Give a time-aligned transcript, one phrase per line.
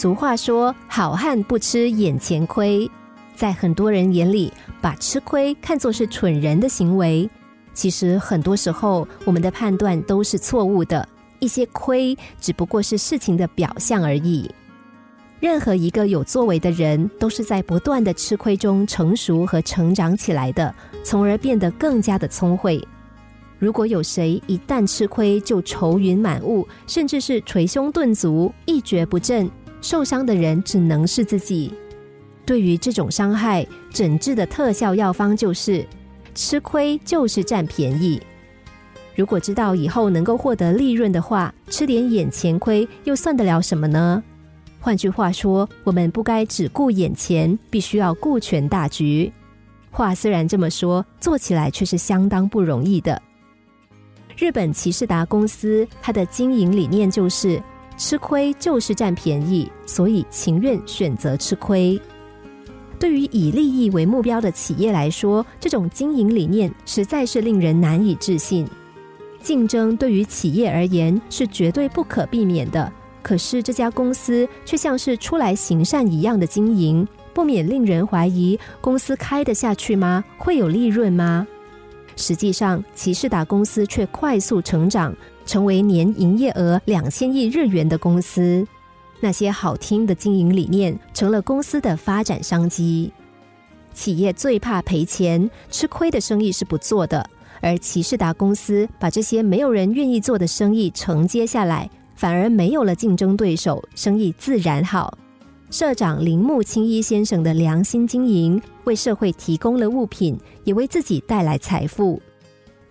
[0.00, 2.88] 俗话说：“好汉不吃眼前亏。”
[3.34, 7.28] 在很多人眼里，把吃亏看作是蠢人的行为。
[7.74, 11.04] 其实很多时候，我们的判断都是错误的。
[11.40, 14.48] 一些亏只不过是事情的表象而已。
[15.40, 20.72] 任何一个有作为的人，都是在不断的吃亏中成熟和成长起来的，
[21.02, 22.80] 从而变得更加的聪慧。
[23.58, 31.72] 如果有谁一旦吃亏就愁云满雾，甚至是捶胸顿足、一蹶不振，受伤的人只能是自己。
[32.44, 35.86] 对于这种伤害，诊治的特效药方就是：
[36.34, 38.20] 吃亏就是占便宜。
[39.14, 44.22] 如果知道以后能够获得利润的话，吃点眼前亏又算得了什么呢？
[44.80, 49.30] 换句话说，我们不该只顾眼前，必须要顾全大局。
[49.90, 53.20] 话虽然这么说，做起来却是相当不容易的。
[54.36, 57.60] 日本骑士达公司，它的经营理念就是
[57.98, 62.00] 吃亏就是占便宜，所以情愿选择吃亏。
[62.98, 68.66] 对于以利益为目标的企业来说，这种经营理念实在是令人难以置信。
[69.42, 72.90] 竞争对于企业而言是绝对不可避免的，
[73.22, 80.24] 可是这家公司却像是出来行善一样的经营，不免令人怀疑：公司开得下去吗？
[80.36, 81.46] 会有利润吗？
[82.18, 85.14] 实际上，骑士达公司却快速成长，
[85.46, 88.66] 成为年营业额两千亿日元的公司。
[89.20, 93.12] 那些好听的经营理念成了公司的发展商机。
[93.94, 97.24] 企业最怕赔钱，吃亏的生意是不做的。
[97.60, 105.16] 而骑士达公司把这些没有人愿意做的生意承接下来，反而没有了竞争对手，生意自然好。
[105.70, 112.20] 社长铃木清一先生的良心经营，为社会提供了物品，也为自己带来财富。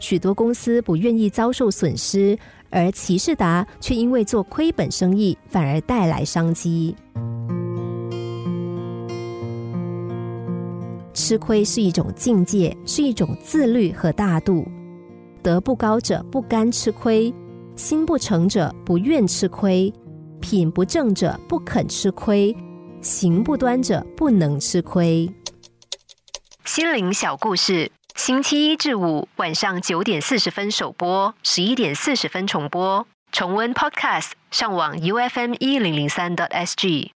[0.00, 2.36] 许多公司不愿意遭受损失。
[2.70, 6.96] 而骑士达却因为做亏本生意，反而带来商机。
[11.12, 14.66] 吃亏是一种境界，是一种自律和大度。
[15.40, 17.32] 德不高者不甘吃亏，
[17.76, 19.92] 心不诚者不愿吃亏，
[20.44, 22.54] 品不正者不肯吃亏，
[23.00, 25.26] 行不端者不能吃亏。
[26.66, 27.90] 心灵小故事。
[28.14, 33.06] 星期一至五晚上九点四十分首播，十一点四十分重播。
[33.32, 37.12] 重温 Podcast，上网 U F M 一零零三 t S G。